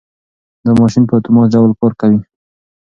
دا 0.63 0.71
ماشین 0.81 1.03
په 1.07 1.13
اتومات 1.19 1.47
ډول 1.53 1.71
کار 1.79 1.93
کوي. 2.01 2.19